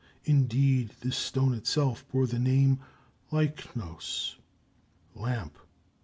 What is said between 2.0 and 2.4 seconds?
bore the